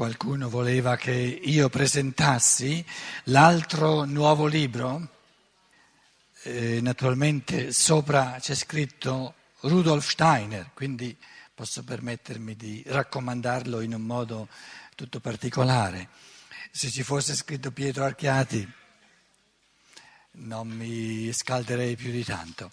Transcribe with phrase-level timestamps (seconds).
[0.00, 2.82] qualcuno voleva che io presentassi
[3.24, 5.10] l'altro nuovo libro,
[6.44, 11.14] eh, naturalmente sopra c'è scritto Rudolf Steiner, quindi
[11.54, 14.48] posso permettermi di raccomandarlo in un modo
[14.94, 16.08] tutto particolare.
[16.70, 18.66] Se ci fosse scritto Pietro Archiati
[20.36, 22.72] non mi scalderei più di tanto.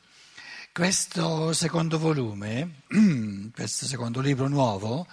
[0.71, 2.83] Questo secondo volume,
[3.53, 5.05] questo secondo libro nuovo,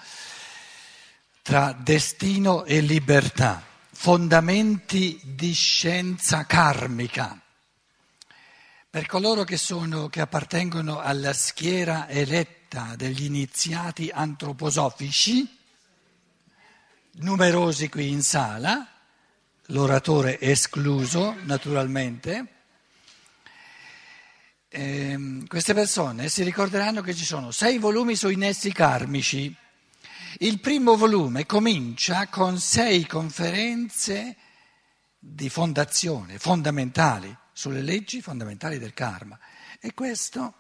[1.45, 7.39] tra destino e libertà, fondamenti di scienza karmica.
[8.89, 15.46] Per coloro che, sono, che appartengono alla schiera eletta degli iniziati antroposofici,
[17.17, 18.89] numerosi qui in sala,
[19.67, 22.46] l'oratore escluso naturalmente,
[24.71, 29.54] eh, queste persone si ricorderanno che ci sono sei volumi sui nessi karmici.
[30.44, 34.36] Il primo volume comincia con sei conferenze
[35.19, 39.39] di fondazione, fondamentali sulle leggi fondamentali del karma.
[39.81, 40.55] E questo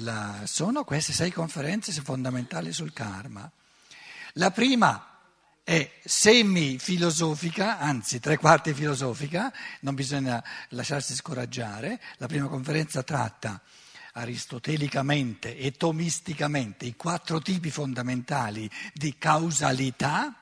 [0.00, 3.50] la, sono queste sei conferenze fondamentali sul karma.
[4.34, 5.18] La prima
[5.62, 9.50] è semi-filosofica, anzi tre quarti filosofica,
[9.80, 12.02] non bisogna lasciarsi scoraggiare.
[12.18, 13.62] La prima conferenza tratta
[14.16, 20.34] aristotelicamente e tomisticamente i quattro tipi fondamentali di causalità.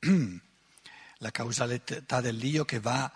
[1.22, 3.10] la causalità dell'io che va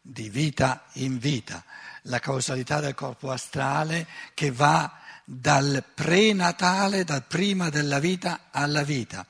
[0.00, 1.64] di vita in vita,
[2.02, 9.26] la causalità del corpo astrale che va dal prenatale, dal prima della vita alla vita.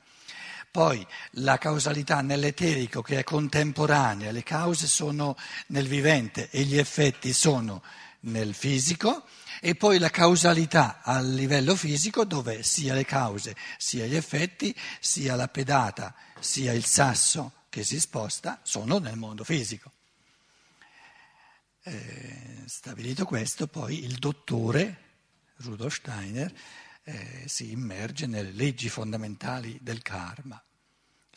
[0.71, 5.35] Poi la causalità nell'eterico che è contemporanea, le cause sono
[5.67, 7.81] nel vivente e gli effetti sono
[8.21, 9.25] nel fisico
[9.61, 15.35] e poi la causalità a livello fisico dove sia le cause, sia gli effetti, sia
[15.35, 19.91] la pedata, sia il sasso che si sposta sono nel mondo fisico.
[21.83, 25.07] Eh, stabilito questo, poi il dottore
[25.57, 26.53] Rudolf Steiner
[27.03, 30.61] eh, si immerge nelle leggi fondamentali del karma.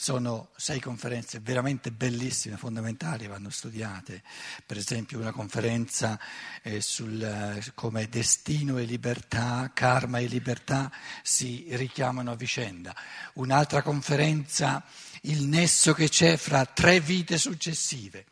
[0.03, 4.25] Sono sei conferenze veramente bellissime, fondamentali, vanno studiate.
[4.67, 6.19] Per esempio una conferenza
[6.61, 10.91] eh, sul eh, come destino e libertà, karma e libertà
[11.23, 12.93] si richiamano a vicenda.
[13.35, 14.83] Un'altra conferenza,
[15.21, 18.25] il nesso che c'è fra tre vite successive,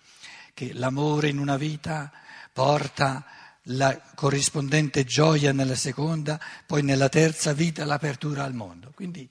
[0.52, 2.10] che l'amore in una vita
[2.52, 3.24] porta
[3.66, 8.90] la corrispondente gioia nella seconda, poi nella terza vita l'apertura al mondo.
[8.92, 9.30] Quindi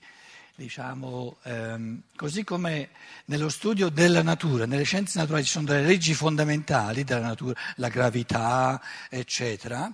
[0.59, 2.89] diciamo, ehm, così come
[3.25, 7.87] nello studio della natura, nelle scienze naturali ci sono delle leggi fondamentali della natura, la
[7.87, 9.89] gravità, eccetera,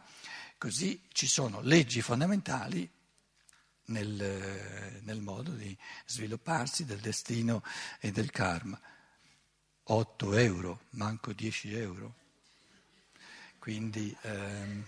[0.58, 2.90] così ci sono leggi fondamentali
[3.86, 5.78] nel, nel modo di
[6.08, 7.62] svilupparsi del destino
[8.00, 8.80] e del karma.
[9.84, 12.16] 8 euro, manco 10 euro.
[13.60, 14.16] Quindi...
[14.24, 14.86] Ehm,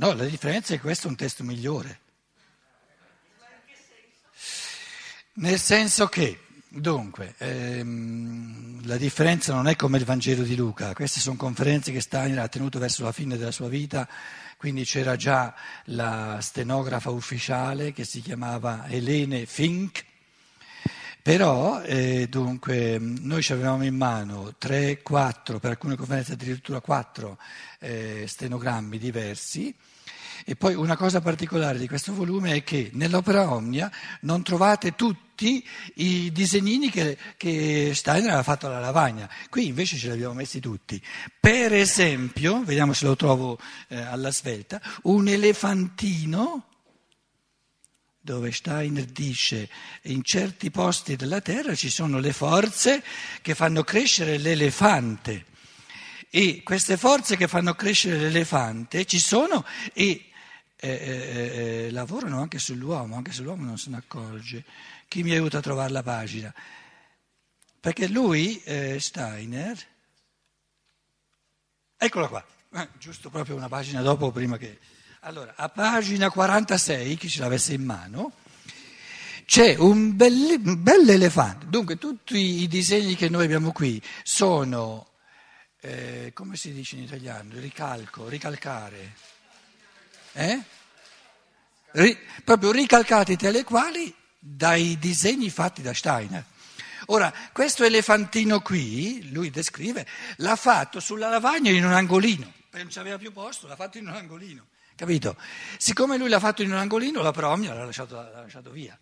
[0.00, 1.98] No, la differenza è che questo è un testo migliore.
[5.34, 6.38] Nel senso che,
[6.68, 12.00] dunque, ehm, la differenza non è come il Vangelo di Luca, queste sono conferenze che
[12.00, 14.08] Steiner ha tenuto verso la fine della sua vita,
[14.56, 15.52] quindi c'era già
[15.86, 20.04] la stenografa ufficiale che si chiamava Helene Fink,
[21.20, 27.36] però eh, dunque noi avevamo in mano 3, 4, per alcune conferenze addirittura 4
[27.80, 29.74] eh, stenogrammi diversi
[30.44, 33.90] e poi una cosa particolare di questo volume è che nell'opera Omnia
[34.22, 40.08] non trovate tutti i disegnini che, che Steiner aveva fatto alla lavagna, qui invece ce
[40.08, 41.00] li abbiamo messi tutti.
[41.38, 46.64] Per esempio, vediamo se lo trovo eh, alla svelta, un elefantino
[48.20, 49.70] dove Steiner dice
[50.02, 53.02] in certi posti della terra ci sono le forze
[53.40, 55.46] che fanno crescere l'elefante
[56.28, 60.27] e queste forze che fanno crescere l'elefante ci sono e
[60.80, 64.64] eh, eh, eh, lavorano anche sull'uomo, anche se l'uomo non se ne accorge.
[65.08, 66.54] Chi mi aiuta a trovare la pagina?
[67.80, 69.76] Perché lui, eh, Steiner,
[71.96, 72.44] eccola qua,
[72.74, 74.78] eh, giusto proprio una pagina dopo, prima che...
[75.22, 78.32] Allora, a pagina 46, chi ce l'avesse in mano,
[79.44, 81.66] c'è un bel, un bel elefante.
[81.68, 85.08] Dunque, tutti i disegni che noi abbiamo qui sono,
[85.80, 89.14] eh, come si dice in italiano, ricalco, ricalcare
[90.38, 90.62] eh?
[91.92, 96.44] Ri, proprio ricalcati tale quali dai disegni fatti da Steiner.
[97.06, 100.06] Ora, questo elefantino qui, lui descrive,
[100.36, 104.06] l'ha fatto sulla lavagna in un angolino, perché non c'aveva più posto, l'ha fatto in
[104.06, 104.66] un angolino.
[104.94, 105.36] Capito?
[105.78, 108.98] Siccome lui l'ha fatto in un angolino, la promia l'ha lasciato, l'ha lasciato via.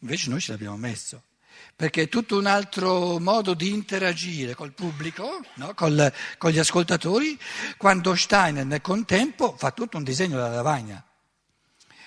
[0.00, 1.22] Invece noi ce l'abbiamo messo
[1.74, 5.74] perché è tutto un altro modo di interagire col pubblico, no?
[5.74, 7.38] Col, con gli ascoltatori,
[7.76, 11.02] quando Steiner nel contempo fa tutto un disegno della lavagna.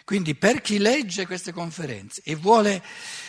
[0.04, 2.84] Quindi per chi legge queste conferenze e vuole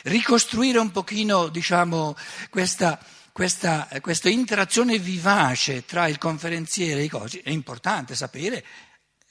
[0.04, 2.16] ricostruire un pochino diciamo,
[2.50, 2.98] questa,
[3.30, 8.64] questa, questa interazione vivace tra il conferenziere e i cosi, è importante sapere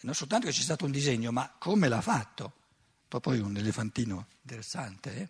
[0.01, 2.53] non soltanto che c'è stato un disegno, ma come l'ha fatto.
[3.07, 5.15] Poi un elefantino interessante.
[5.17, 5.29] Eh?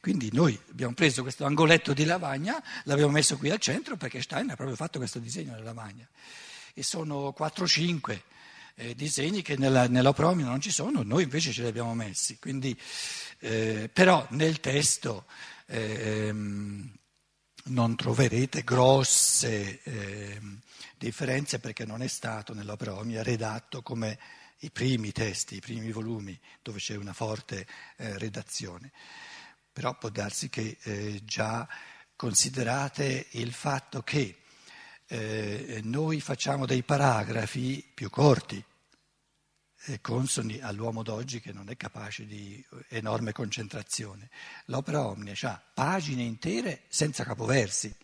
[0.00, 4.50] Quindi noi abbiamo preso questo angoletto di lavagna, l'abbiamo messo qui al centro perché Stein
[4.50, 6.06] ha proprio fatto questo disegno della lavagna.
[6.74, 8.20] E sono 4-5
[8.76, 12.38] eh, disegni che nella, promina non ci sono, noi invece ce li abbiamo messi.
[12.38, 12.78] Quindi,
[13.40, 15.26] eh, però nel testo
[15.66, 20.60] eh, non troverete grosse ehm,
[20.98, 24.18] differenze perché non è stato nella promia redatto come
[24.58, 27.66] i primi testi, i primi volumi dove c'è una forte
[27.96, 28.92] eh, redazione
[29.74, 31.68] però può darsi che eh, già
[32.14, 34.38] considerate il fatto che
[35.08, 38.64] eh, noi facciamo dei paragrafi più corti,
[39.86, 44.30] eh, consoni all'uomo d'oggi che non è capace di enorme concentrazione.
[44.66, 47.94] L'opera omnia ha pagine intere senza capoversi.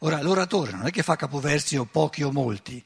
[0.00, 2.84] Ora, l'oratore non è che fa capoversi o pochi o molti,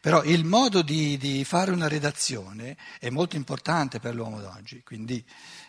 [0.00, 5.24] però il modo di, di fare una redazione è molto importante per l'uomo d'oggi, quindi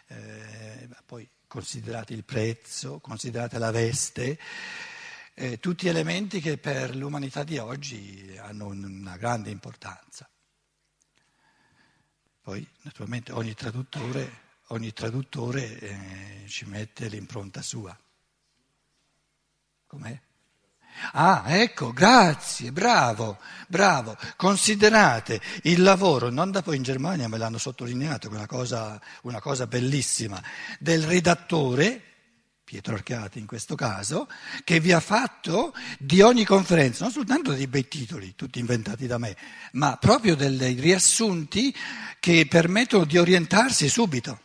[0.07, 4.39] eh, poi considerate il prezzo, considerate la veste,
[5.35, 10.29] eh, tutti elementi che per l'umanità di oggi hanno una grande importanza.
[12.41, 17.97] Poi naturalmente ogni traduttore, ogni traduttore eh, ci mette l'impronta sua.
[19.87, 20.19] Com'è?
[21.13, 23.37] Ah, ecco, grazie, bravo,
[23.67, 24.17] bravo.
[24.35, 29.67] Considerate il lavoro, non da poi in Germania me l'hanno sottolineato, una cosa, una cosa
[29.67, 30.41] bellissima,
[30.79, 32.01] del redattore,
[32.63, 34.27] Pietro Archiati in questo caso,
[34.63, 39.17] che vi ha fatto di ogni conferenza, non soltanto dei bei titoli, tutti inventati da
[39.17, 39.35] me,
[39.73, 41.75] ma proprio dei riassunti
[42.19, 44.39] che permettono di orientarsi subito.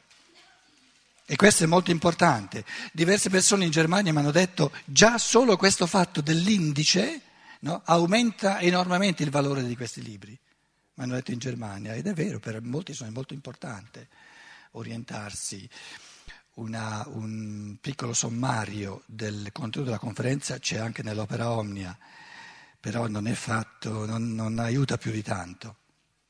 [1.31, 2.65] E questo è molto importante.
[2.91, 7.21] Diverse persone in Germania mi hanno detto già solo questo fatto dell'indice
[7.61, 10.31] no, aumenta enormemente il valore di questi libri.
[10.31, 14.09] Mi hanno detto in Germania ed è vero, per molti è molto importante
[14.71, 15.69] orientarsi.
[16.55, 21.95] Una, un piccolo sommario del contenuto della conferenza c'è anche nell'opera Omnia,
[22.81, 25.77] però non è fatto, non, non aiuta più di tanto.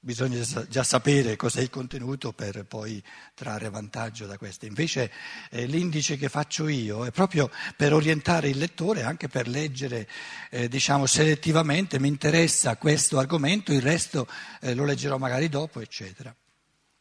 [0.01, 3.03] Bisogna già sapere cos'è il contenuto per poi
[3.35, 4.65] trarre vantaggio da questo.
[4.65, 5.11] Invece
[5.51, 10.09] eh, l'indice che faccio io è proprio per orientare il lettore, anche per leggere
[10.51, 14.29] eh, diciamo, selettivamente, mi interessa questo argomento, il resto
[14.61, 16.35] eh, lo leggerò magari dopo, eccetera.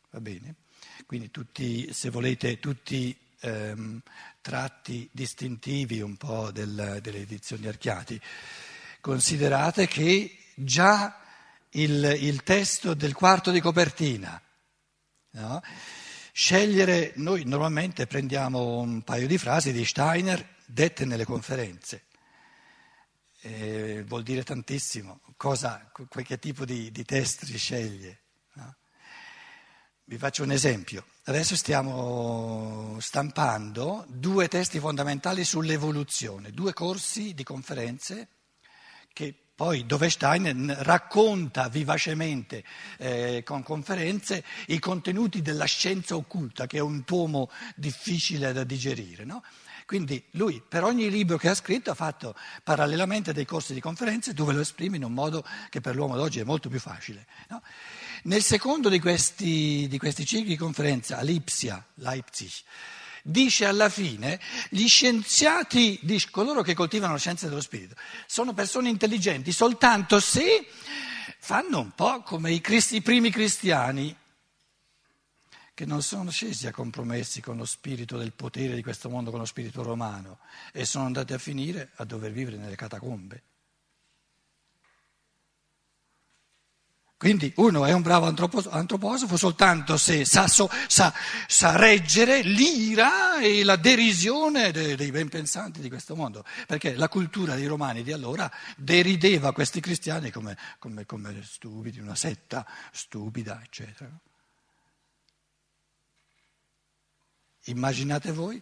[0.09, 0.55] Va bene?
[1.05, 4.01] Quindi tutti, se volete, tutti ehm,
[4.41, 8.19] tratti distintivi un po' del, delle edizioni Archiati.
[8.99, 11.21] Considerate che già
[11.71, 14.41] il, il testo del quarto di copertina.
[15.31, 15.61] No?
[16.31, 22.05] Scegliere, noi normalmente prendiamo un paio di frasi di Steiner dette nelle conferenze.
[23.41, 25.91] Eh, vuol dire tantissimo cosa,
[26.23, 28.19] che tipo di, di testi sceglie.
[28.53, 28.75] No?
[30.06, 31.06] Vi faccio un esempio.
[31.23, 38.27] Adesso stiamo stampando due testi fondamentali sull'evoluzione, due corsi di conferenze
[39.18, 42.64] che poi dove Stein racconta vivacemente
[43.00, 49.26] eh, con conferenze i contenuti della scienza occulta, che è un tomo difficile da digerire.
[49.26, 49.44] No?
[49.88, 54.33] Quindi lui per ogni libro che ha scritto ha fatto parallelamente dei corsi di conferenze
[54.33, 57.26] dove lo esprime in un modo che per l'uomo d'oggi è molto più facile.
[57.50, 57.64] No?
[58.26, 62.52] Nel secondo di questi, di questi cicli di conferenza, a Lipsia, Leipzig,
[63.27, 68.89] dice alla fine, gli scienziati, dice, coloro che coltivano la scienza dello spirito, sono persone
[68.89, 70.65] intelligenti soltanto se
[71.39, 74.15] fanno un po' come i, cristi, i primi cristiani
[75.73, 79.39] che non sono scesi a compromessi con lo spirito del potere di questo mondo, con
[79.39, 80.39] lo spirito romano,
[80.71, 83.43] e sono andati a finire a dover vivere nelle catacombe.
[87.18, 91.12] Quindi uno è un bravo antroposofo soltanto se sa, so, sa,
[91.47, 97.09] sa reggere l'ira e la derisione dei, dei ben pensanti di questo mondo, perché la
[97.09, 103.62] cultura dei romani di allora derideva questi cristiani come, come, come stupidi, una setta stupida,
[103.64, 104.12] eccetera.
[107.64, 108.62] Immaginate voi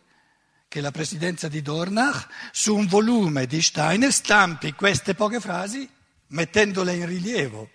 [0.69, 5.89] che la presidenza di Dornach su un volume di Steiner stampi queste poche frasi
[6.27, 7.69] mettendole in rilievo.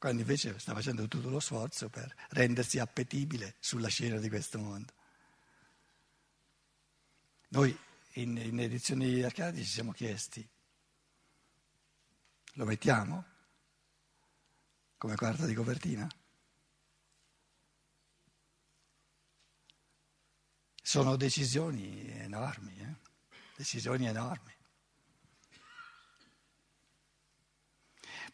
[0.00, 4.94] Quando invece sta facendo tutto lo sforzo per rendersi appetibile sulla scena di questo mondo.
[7.48, 7.78] Noi
[8.14, 10.48] in, in edizioni Arcadi ci siamo chiesti,
[12.54, 13.26] lo mettiamo
[14.96, 16.08] come quarta di copertina?
[20.82, 22.94] Sono decisioni enormi, eh?
[23.54, 24.59] decisioni enormi.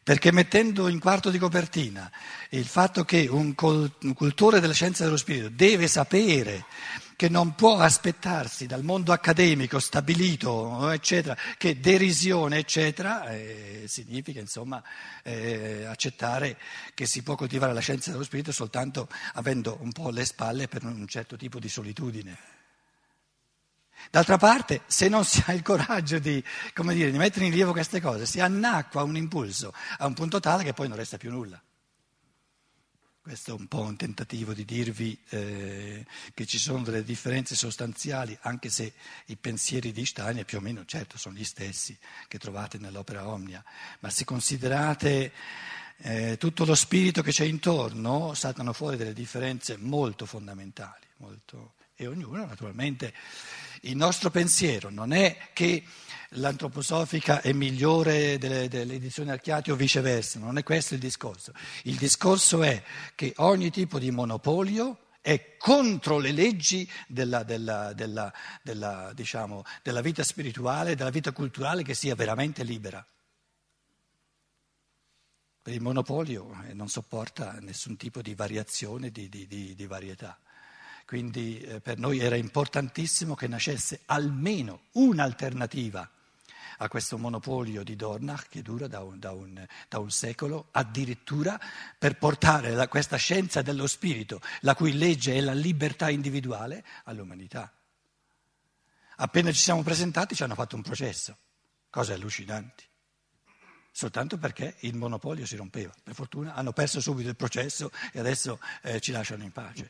[0.07, 2.09] Perché mettendo in quarto di copertina
[2.51, 6.63] il fatto che un, cultore della scienza dello spirito deve sapere
[7.17, 14.81] che non può aspettarsi dal mondo accademico stabilito, eccetera, che derisione, eccetera, eh, significa insomma
[15.23, 16.57] eh, accettare
[16.93, 20.85] che si può coltivare la scienza dello spirito soltanto avendo un po' le spalle per
[20.85, 22.56] un certo tipo di solitudine.
[24.09, 27.99] D'altra parte, se non si ha il coraggio di, dire, di, mettere in rilievo queste
[27.99, 31.61] cose, si annacqua un impulso a un punto tale che poi non resta più nulla.
[33.27, 38.37] Questo è un po' un tentativo di dirvi eh, che ci sono delle differenze sostanziali,
[38.43, 38.93] anche se
[39.25, 41.97] i pensieri di Steiner più o meno, certo, sono gli stessi
[42.29, 43.61] che trovate nell'opera Omnia,
[43.99, 45.33] ma se considerate
[45.97, 52.05] eh, tutto lo spirito che c'è intorno, saltano fuori delle differenze molto fondamentali, molto, e
[52.05, 53.11] ognuno naturalmente
[53.81, 55.83] il nostro pensiero non è che
[56.31, 61.53] l'antroposofica è migliore delle, delle edizioni Archiati o viceversa, non è questo il discorso.
[61.83, 62.83] Il discorso è
[63.15, 70.23] che ogni tipo di monopolio è contro le leggi della, della, della, diciamo, della vita
[70.23, 73.05] spirituale, della vita culturale che sia veramente libera.
[75.63, 80.39] Il monopolio eh, non sopporta nessun tipo di variazione, di, di, di, di varietà.
[81.07, 86.11] Quindi eh, per noi era importantissimo che nascesse almeno un'alternativa
[86.79, 91.57] a questo monopolio di Dornach che dura da un, da un, da un secolo, addirittura
[91.97, 97.71] per portare la, questa scienza dello spirito, la cui legge è la libertà individuale, all'umanità.
[99.15, 101.37] Appena ci siamo presentati ci hanno fatto un processo,
[101.89, 102.83] cose allucinanti
[103.97, 105.91] soltanto perché il monopolio si rompeva.
[106.03, 109.89] Per fortuna hanno perso subito il processo e adesso eh, ci lasciano in pace.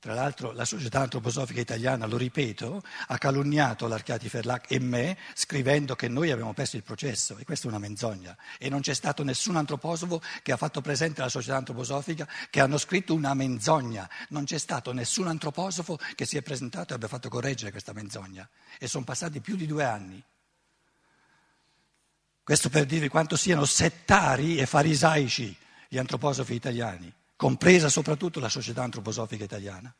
[0.00, 5.94] Tra l'altro la società antroposofica italiana, lo ripeto, ha calunniato l'Archiati Ferlac e me scrivendo
[5.94, 8.34] che noi abbiamo perso il processo e questa è una menzogna.
[8.58, 12.78] E non c'è stato nessun antroposofo che ha fatto presente alla società antroposofica che hanno
[12.78, 17.28] scritto una menzogna, non c'è stato nessun antroposofo che si è presentato e abbia fatto
[17.28, 18.48] correggere questa menzogna.
[18.78, 20.24] E sono passati più di due anni.
[22.42, 25.54] Questo per dirvi quanto siano settari e farisaici
[25.88, 29.90] gli antroposofi italiani compresa soprattutto la società antroposofica italiana.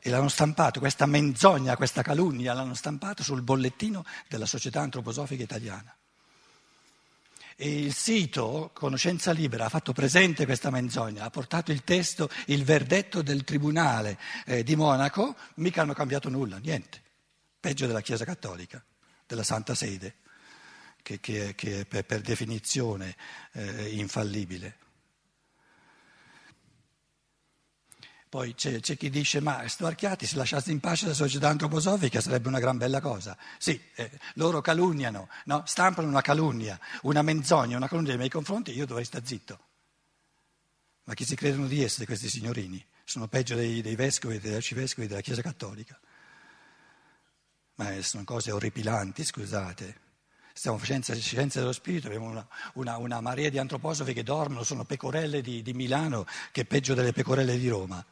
[0.00, 5.96] E l'hanno stampato, questa menzogna, questa calunnia, l'hanno stampato sul bollettino della società antroposofica italiana.
[7.54, 12.64] E il sito Conoscenza Libera ha fatto presente questa menzogna, ha portato il testo, il
[12.64, 17.00] verdetto del Tribunale eh, di Monaco, mica hanno cambiato nulla, niente.
[17.60, 18.84] Peggio della Chiesa Cattolica,
[19.24, 20.16] della Santa Sede,
[21.02, 23.14] che, che, che è per, per definizione
[23.52, 24.86] eh, infallibile.
[28.28, 32.48] Poi c'è, c'è, chi dice, ma Stuarchiati se lasciasse in pace la società antroposofica sarebbe
[32.48, 33.36] una gran bella cosa.
[33.56, 35.62] Sì, eh, loro calunniano, no?
[35.64, 39.58] stampano una calunnia, una menzogna, una calunnia nei miei confronti, io dovrei stare zitto.
[41.04, 42.84] Ma chi si credono di essere questi signorini?
[43.02, 45.98] Sono peggio dei, dei vescovi, degli arcivescovi della Chiesa Cattolica.
[47.76, 50.00] Ma sono cose orripilanti, scusate.
[50.52, 54.84] Stiamo facendo scienza dello spirito, abbiamo una, una, una marea di antroposofi che dormono, sono
[54.84, 58.04] pecorelle di, di Milano che è peggio delle pecorelle di Roma.